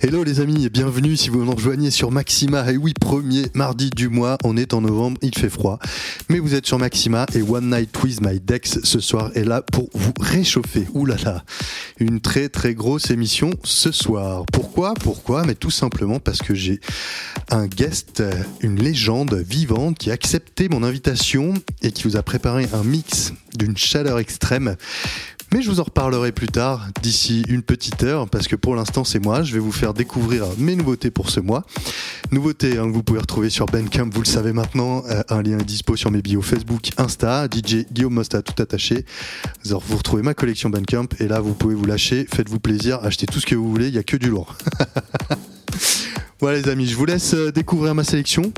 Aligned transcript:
Hello 0.00 0.22
les 0.22 0.38
amis 0.38 0.64
et 0.64 0.70
bienvenue 0.70 1.16
si 1.16 1.28
vous 1.28 1.44
nous 1.44 1.50
rejoignez 1.50 1.90
sur 1.90 2.12
Maxima. 2.12 2.70
Et 2.70 2.76
oui, 2.76 2.94
premier 2.94 3.46
mardi 3.54 3.90
du 3.90 4.08
mois, 4.08 4.38
on 4.44 4.56
est 4.56 4.72
en 4.72 4.80
novembre, 4.80 5.18
il 5.22 5.36
fait 5.36 5.50
froid. 5.50 5.80
Mais 6.28 6.38
vous 6.38 6.54
êtes 6.54 6.66
sur 6.66 6.78
Maxima 6.78 7.26
et 7.34 7.42
One 7.42 7.68
Night 7.68 8.00
with 8.04 8.20
My 8.20 8.38
Dex 8.38 8.78
ce 8.84 9.00
soir 9.00 9.32
est 9.34 9.42
là 9.42 9.60
pour 9.60 9.90
vous 9.94 10.12
réchauffer. 10.20 10.86
Ouh 10.94 11.04
là 11.04 11.16
là, 11.24 11.44
une 11.98 12.20
très 12.20 12.48
très 12.48 12.74
grosse 12.74 13.10
émission 13.10 13.50
ce 13.64 13.90
soir. 13.90 14.46
Pourquoi? 14.52 14.94
Pourquoi? 14.94 15.44
Mais 15.44 15.56
tout 15.56 15.72
simplement 15.72 16.20
parce 16.20 16.38
que 16.38 16.54
j'ai 16.54 16.78
un 17.50 17.66
guest, 17.66 18.22
une 18.60 18.80
légende 18.80 19.34
vivante 19.34 19.98
qui 19.98 20.10
a 20.10 20.14
accepté 20.14 20.68
mon 20.68 20.84
invitation 20.84 21.54
et 21.82 21.90
qui 21.90 22.04
vous 22.04 22.16
a 22.16 22.22
préparé 22.22 22.68
un 22.72 22.84
mix 22.84 23.32
d'une 23.56 23.76
chaleur 23.76 24.20
extrême. 24.20 24.76
Mais 25.52 25.62
je 25.62 25.70
vous 25.70 25.80
en 25.80 25.84
reparlerai 25.84 26.30
plus 26.32 26.48
tard, 26.48 26.88
d'ici 27.02 27.42
une 27.48 27.62
petite 27.62 28.02
heure, 28.02 28.28
parce 28.28 28.48
que 28.48 28.56
pour 28.56 28.74
l'instant 28.74 29.04
c'est 29.04 29.18
moi. 29.18 29.42
Je 29.42 29.54
vais 29.54 29.58
vous 29.58 29.72
faire 29.72 29.94
découvrir 29.94 30.44
mes 30.58 30.76
nouveautés 30.76 31.10
pour 31.10 31.30
ce 31.30 31.40
mois. 31.40 31.64
Nouveautés 32.30 32.76
hein, 32.76 32.86
que 32.86 32.92
vous 32.92 33.02
pouvez 33.02 33.20
retrouver 33.20 33.48
sur 33.48 33.64
Bandcamp, 33.64 34.10
vous 34.12 34.20
le 34.20 34.26
savez 34.26 34.52
maintenant. 34.52 35.02
Euh, 35.08 35.22
un 35.30 35.42
lien 35.42 35.58
est 35.58 35.64
dispo 35.64 35.96
sur 35.96 36.10
mes 36.10 36.20
bios 36.20 36.42
Facebook, 36.42 36.90
Insta, 36.98 37.46
DJ 37.46 37.86
Guillaume 37.90 38.12
Mosta 38.12 38.42
tout 38.42 38.60
attaché. 38.62 39.06
Vous 39.64 39.96
retrouvez 39.96 40.22
ma 40.22 40.34
collection 40.34 40.68
Bandcamp 40.68 41.08
et 41.18 41.28
là 41.28 41.40
vous 41.40 41.54
pouvez 41.54 41.74
vous 41.74 41.86
lâcher, 41.86 42.26
faites-vous 42.30 42.60
plaisir, 42.60 43.00
achetez 43.02 43.26
tout 43.26 43.40
ce 43.40 43.46
que 43.46 43.54
vous 43.54 43.70
voulez, 43.70 43.86
il 43.88 43.92
n'y 43.92 43.98
a 43.98 44.02
que 44.02 44.18
du 44.18 44.28
lourd. 44.28 44.54
voilà 46.40 46.58
les 46.58 46.68
amis, 46.68 46.86
je 46.86 46.96
vous 46.96 47.06
laisse 47.06 47.32
euh, 47.32 47.50
découvrir 47.52 47.94
ma 47.94 48.04
sélection. 48.04 48.52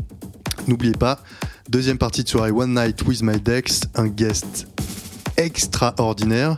N'oubliez 0.66 0.93
pas, 0.95 1.23
deuxième 1.68 1.98
partie 1.98 2.24
de 2.24 2.29
soirée 2.29 2.51
One 2.51 2.74
Night 2.74 3.02
with 3.07 3.23
My 3.23 3.41
Dex, 3.41 3.82
un 3.95 4.09
guest 4.09 4.66
extraordinaire. 5.45 6.57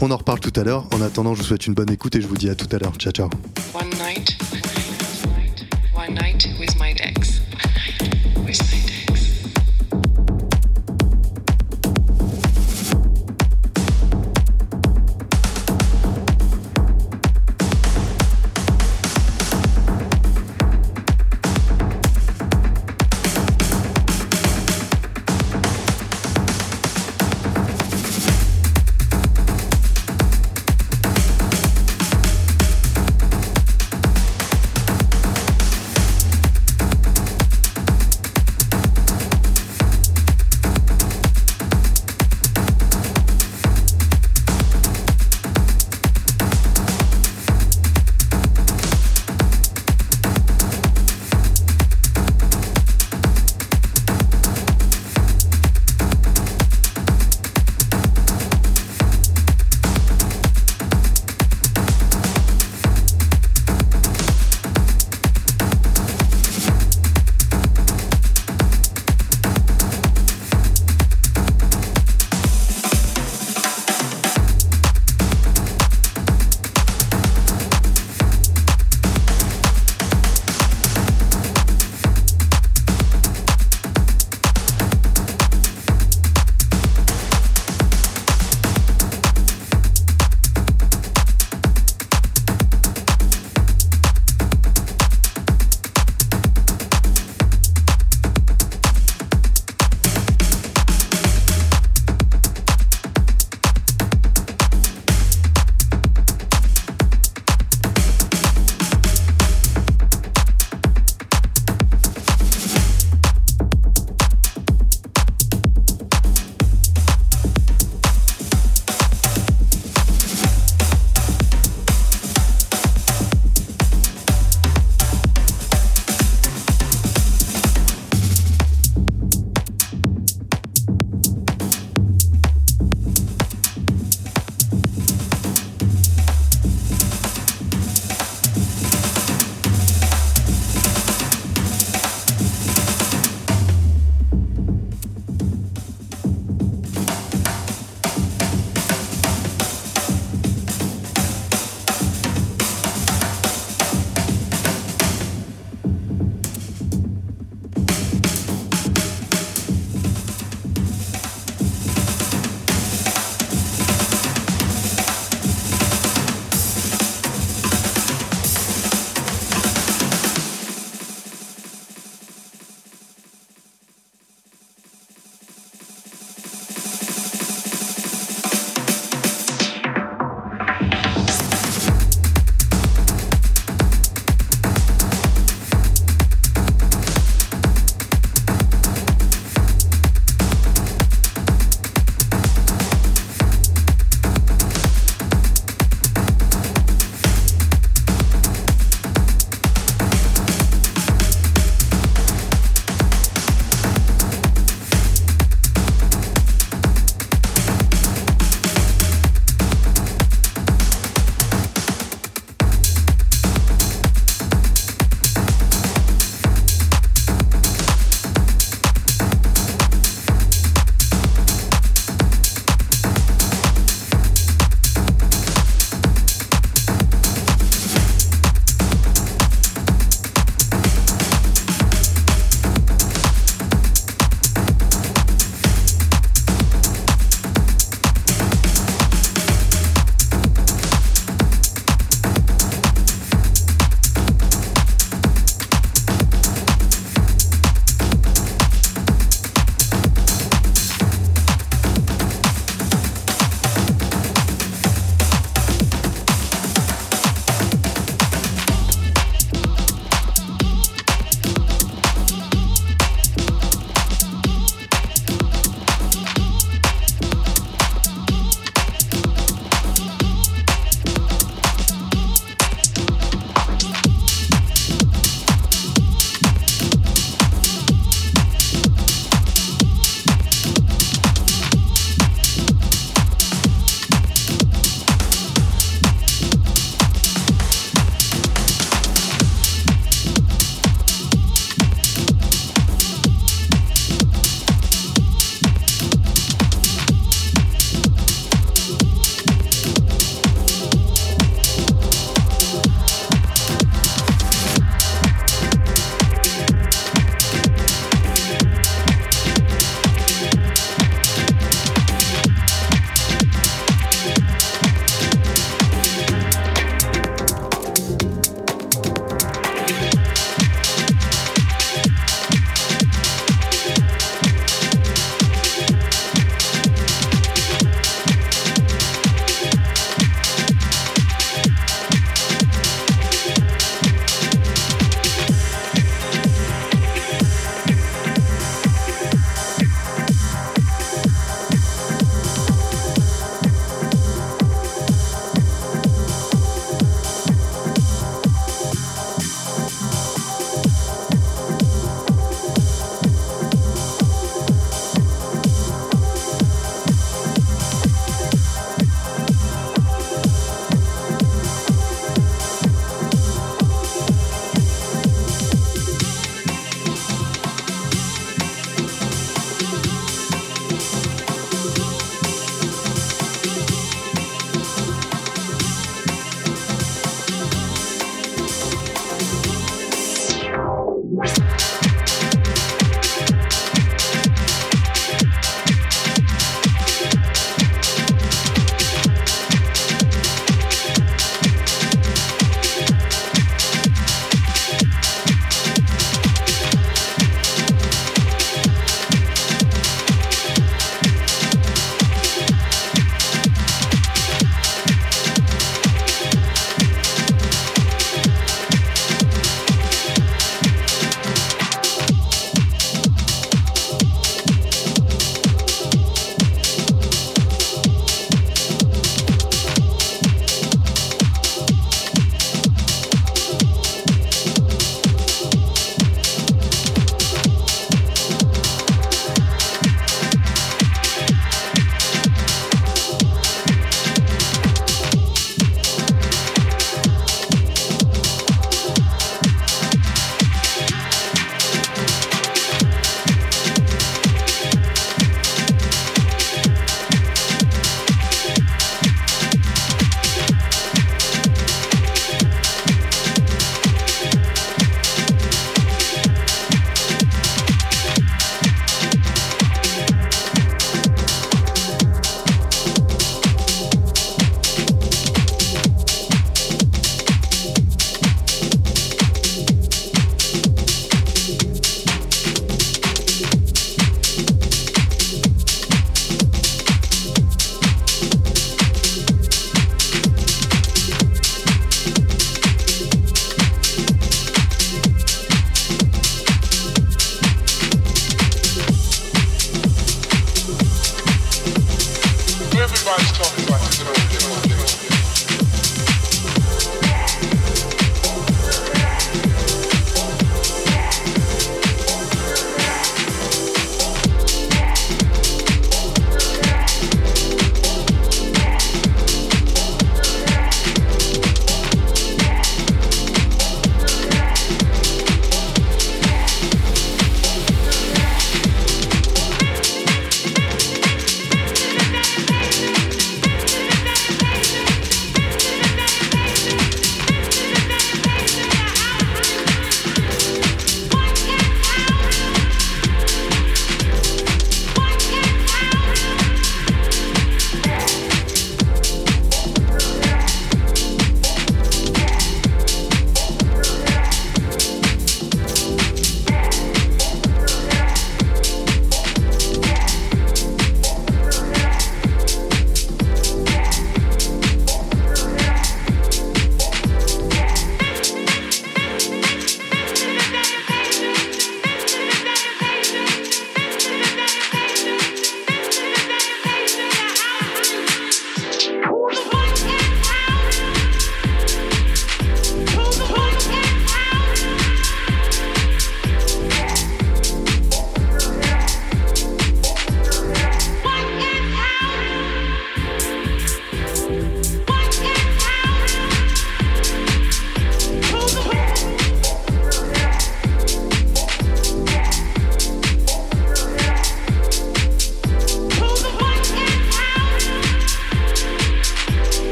On 0.00 0.10
en 0.10 0.16
reparle 0.16 0.40
tout 0.40 0.52
à 0.60 0.64
l'heure. 0.64 0.86
En 0.94 1.00
attendant, 1.00 1.34
je 1.34 1.40
vous 1.40 1.46
souhaite 1.46 1.66
une 1.66 1.74
bonne 1.74 1.90
écoute 1.90 2.14
et 2.16 2.20
je 2.20 2.26
vous 2.26 2.36
dis 2.36 2.48
à 2.48 2.54
tout 2.54 2.68
à 2.74 2.78
l'heure. 2.78 2.94
Ciao, 2.98 3.12
ciao. 3.12 3.28
One 3.74 3.90
night, 3.90 4.36
one 5.94 6.14
night 6.14 6.46
my 6.78 6.94
Dex. 6.94 7.40
With 8.44 8.60
my 8.72 8.87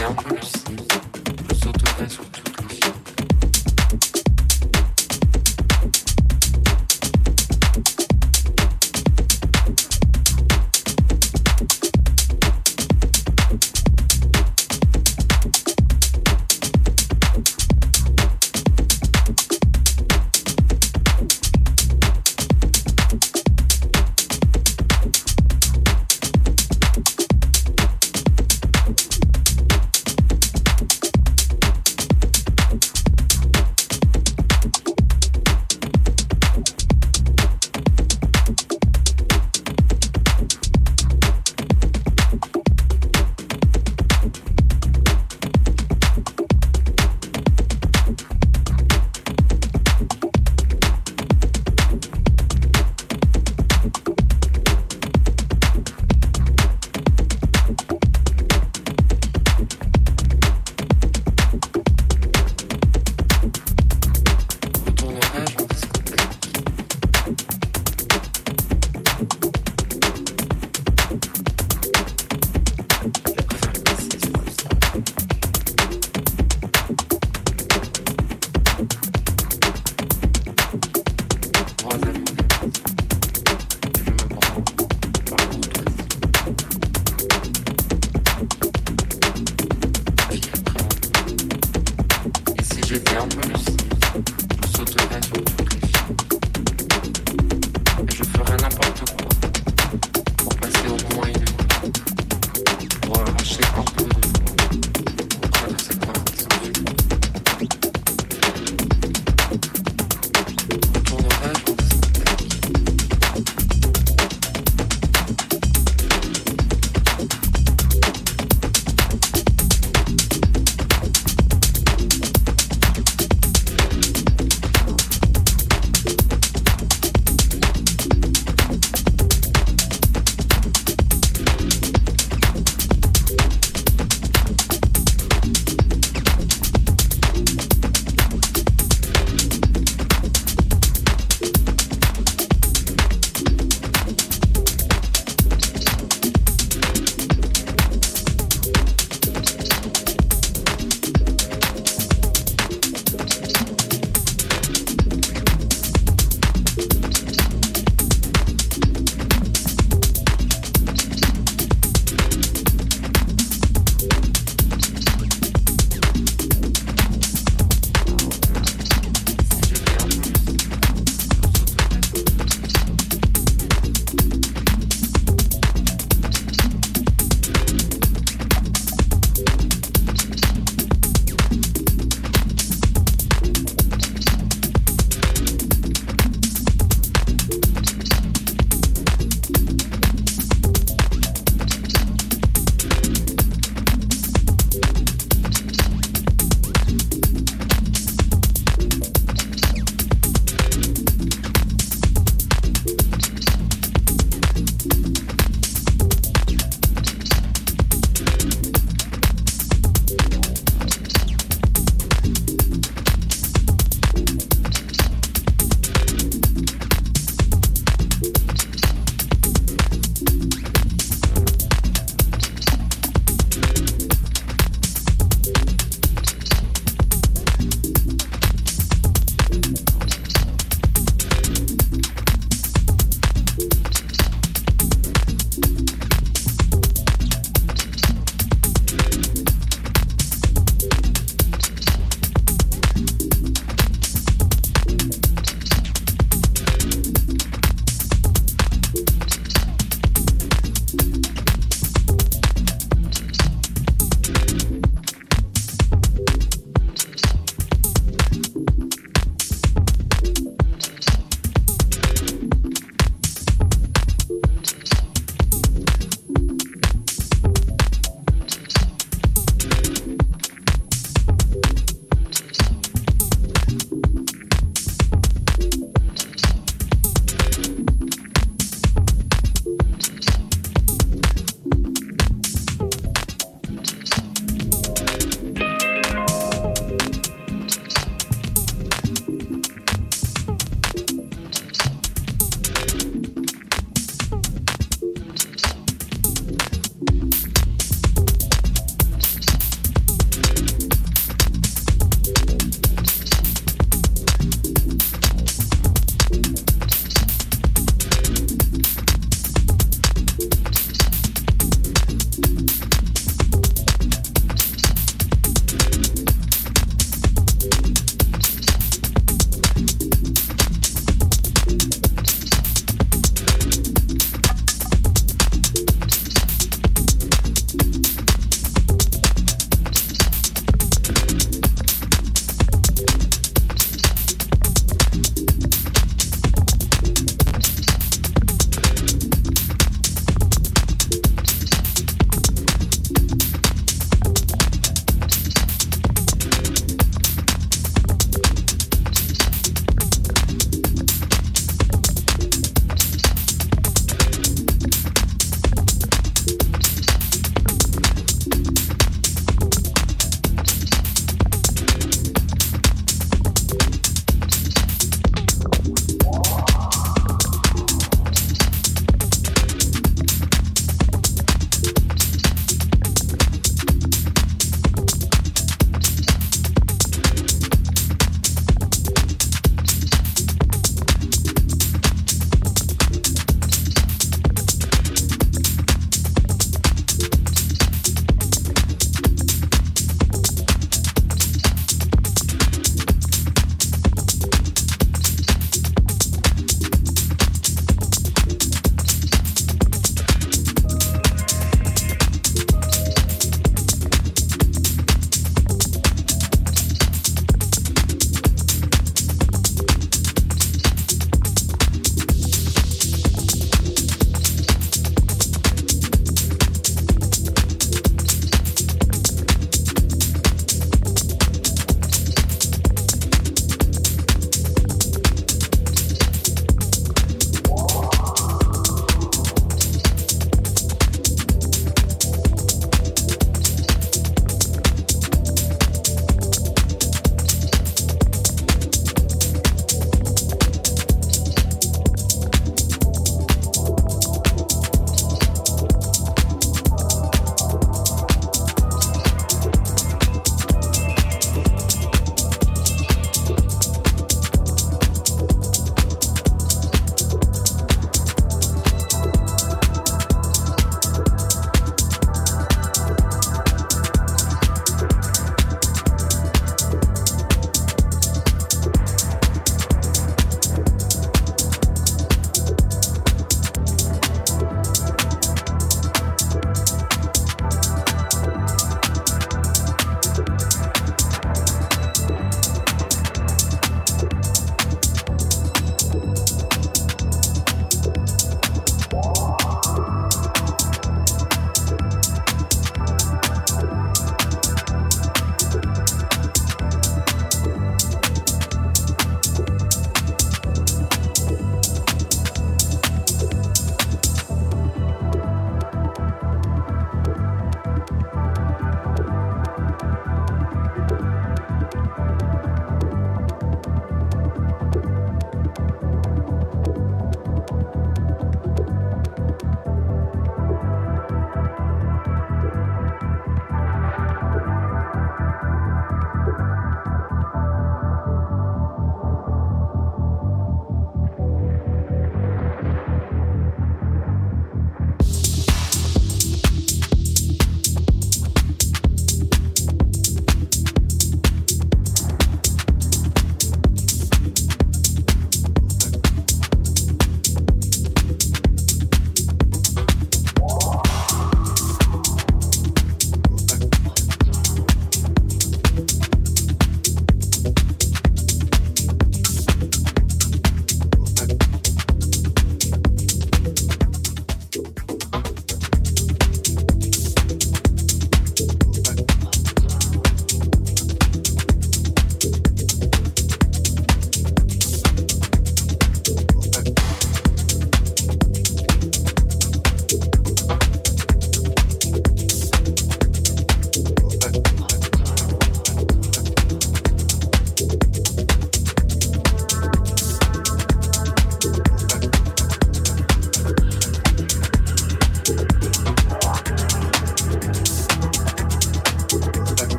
et 0.00 0.14
plus, 0.14 1.56
surtout 1.58 1.94
pas 1.96 2.08
surtout. 2.08 2.45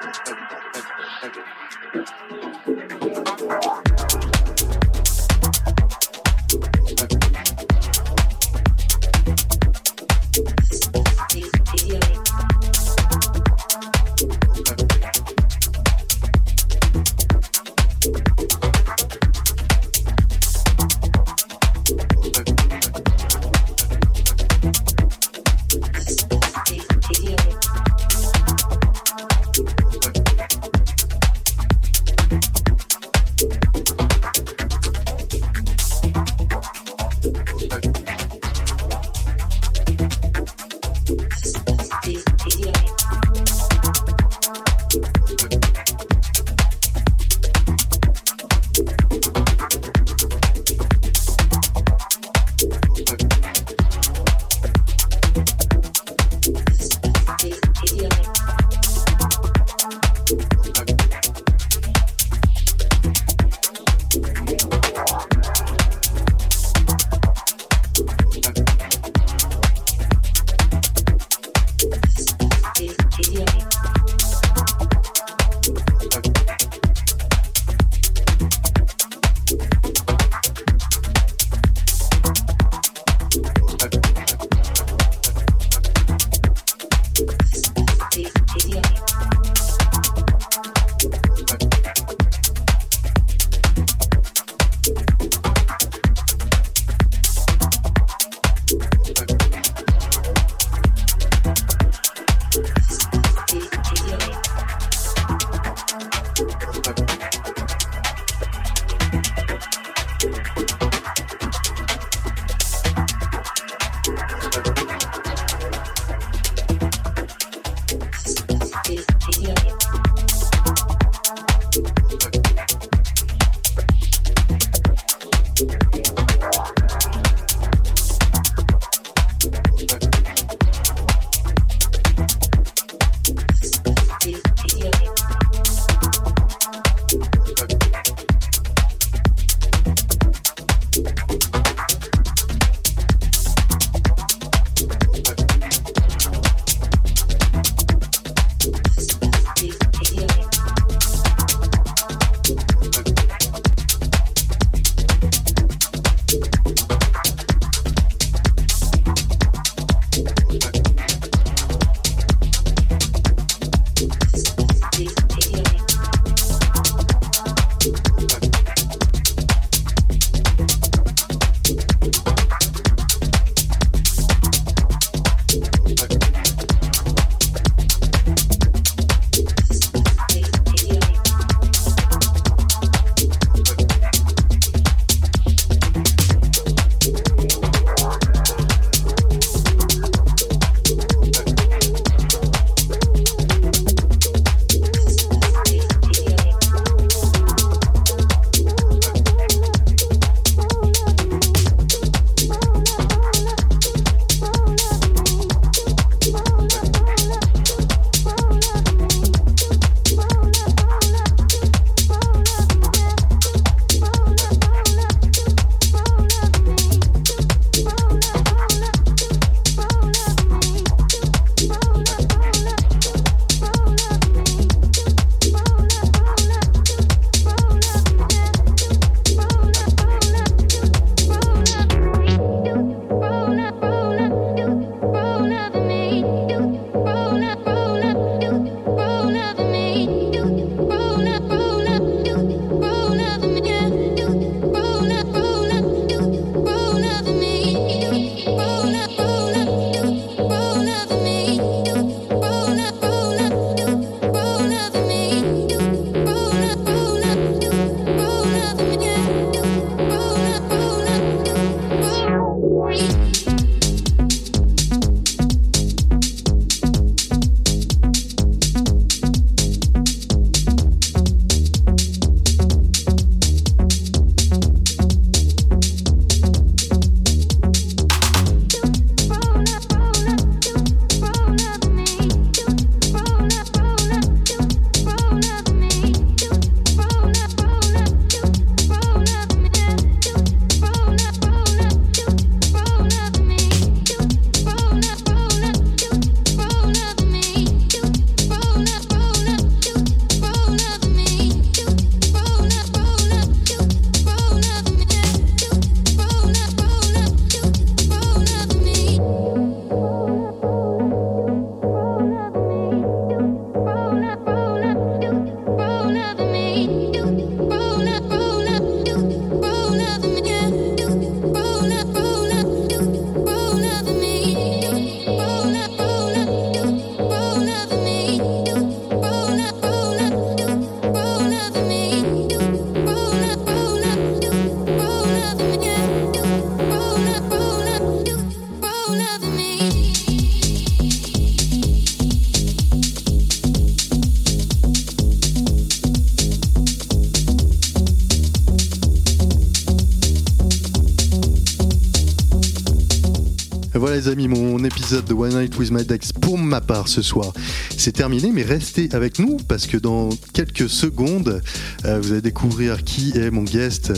Épisode 355.15 355.29
de 355.29 355.33
One 355.33 355.61
Night 355.61 355.77
with 355.77 355.91
My 355.91 356.03
Dex 356.03 356.33
pour 356.33 356.57
ma 356.57 356.81
part 356.81 357.07
ce 357.07 357.21
soir, 357.21 357.53
c'est 357.95 358.11
terminé, 358.11 358.51
mais 358.51 358.63
restez 358.63 359.07
avec 359.13 359.39
nous 359.39 359.55
parce 359.65 359.87
que 359.87 359.95
dans 359.95 360.27
quelques 360.51 360.89
secondes, 360.89 361.61
euh, 362.03 362.19
vous 362.19 362.33
allez 362.33 362.41
découvrir 362.41 363.01
qui 363.05 363.31
est 363.37 363.49
mon 363.49 363.63
guest 363.63 364.11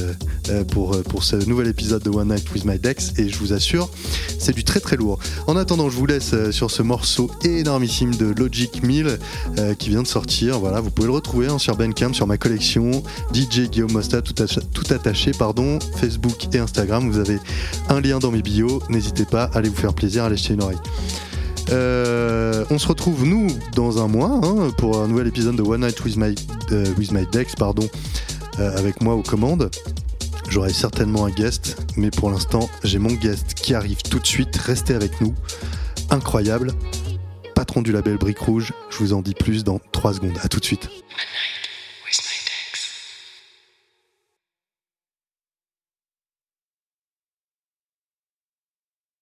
euh, 0.49 0.63
pour, 0.63 0.99
pour 1.03 1.23
ce 1.23 1.35
nouvel 1.47 1.67
épisode 1.67 2.01
de 2.01 2.09
One 2.09 2.29
Night 2.29 2.51
with 2.51 2.65
My 2.65 2.79
Dex 2.79 3.13
et 3.17 3.29
je 3.29 3.37
vous 3.37 3.53
assure, 3.53 3.91
c'est 4.39 4.55
du 4.55 4.63
très 4.63 4.79
très 4.79 4.95
lourd. 4.95 5.19
En 5.45 5.55
attendant, 5.55 5.87
je 5.91 5.97
vous 5.97 6.07
laisse 6.07 6.31
euh, 6.33 6.51
sur 6.51 6.71
ce 6.71 6.81
morceau 6.81 7.29
énormissime 7.43 8.15
de 8.15 8.33
Logic 8.35 8.81
1000 8.81 9.19
qui 9.77 9.89
vient 9.89 10.01
de 10.01 10.07
sortir. 10.07 10.59
Voilà, 10.59 10.81
vous 10.81 10.89
pouvez 10.89 11.07
le 11.07 11.13
retrouver 11.13 11.47
hein, 11.47 11.59
sur 11.59 11.75
Bandcamp, 11.75 12.13
sur 12.13 12.25
ma 12.25 12.37
collection 12.37 13.03
DJ 13.33 13.69
Guillaume 13.69 13.91
Mosta, 13.91 14.23
tout, 14.23 14.33
tout 14.33 14.93
attaché, 14.93 15.31
pardon, 15.31 15.77
Facebook 15.97 16.47
et 16.55 16.57
Instagram. 16.57 17.09
Vous 17.09 17.19
avez 17.19 17.37
un 17.89 18.01
lien 18.01 18.19
dans 18.19 18.31
mes 18.31 18.41
bios. 18.41 18.81
N'hésitez 18.89 19.25
pas 19.25 19.45
à 19.45 19.57
aller 19.57 19.69
vous 19.69 19.75
faire 19.75 19.93
plaisir, 19.93 20.23
à 20.23 20.33
jeter 20.33 20.53
une 20.53 20.61
oreille. 20.61 20.77
Euh, 21.69 22.63
on 22.69 22.79
se 22.79 22.87
retrouve 22.87 23.25
nous 23.25 23.47
dans 23.75 24.01
un 24.01 24.07
mois 24.07 24.39
hein, 24.43 24.71
pour 24.77 25.01
un 25.01 25.07
nouvel 25.07 25.27
épisode 25.27 25.55
de 25.55 25.61
One 25.61 25.81
Night 25.81 26.03
with 26.03 26.15
My, 26.15 26.33
euh, 26.71 26.85
with 26.97 27.11
my 27.11 27.25
Dex, 27.31 27.55
pardon, 27.55 27.87
euh, 28.59 28.77
avec 28.77 29.01
moi 29.01 29.15
aux 29.15 29.23
commandes. 29.23 29.69
J'aurai 30.49 30.71
certainement 30.71 31.25
un 31.25 31.29
guest, 31.29 31.77
mais 31.97 32.09
pour 32.09 32.31
l'instant 32.31 32.69
j'ai 32.83 32.99
mon 32.99 33.11
guest 33.11 33.53
qui 33.53 33.73
arrive 33.73 34.01
tout 34.01 34.19
de 34.19 34.25
suite. 34.25 34.55
Restez 34.55 34.93
avec 34.93 35.19
nous, 35.19 35.33
incroyable. 36.09 36.71
Patron 37.53 37.81
du 37.81 37.91
label 37.91 38.17
Brique 38.17 38.39
Rouge, 38.39 38.71
je 38.89 38.97
vous 38.99 39.13
en 39.13 39.21
dis 39.21 39.33
plus 39.33 39.65
dans 39.65 39.79
3 39.91 40.13
secondes. 40.13 40.37
À 40.41 40.47
tout 40.47 40.59
de 40.59 40.65
suite. 40.65 40.89